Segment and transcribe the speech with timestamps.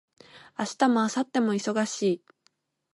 [0.57, 2.23] 明日も明後日も忙しい